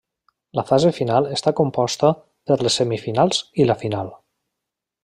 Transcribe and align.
La 0.59 0.63
fase 0.69 0.91
final 0.99 1.27
està 1.35 1.53
composta 1.59 2.11
per 2.53 2.59
les 2.69 2.81
semifinals 2.81 3.45
i 3.65 3.71
la 3.73 3.79
final. 3.85 4.13